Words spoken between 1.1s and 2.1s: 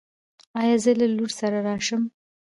لور سره راشم؟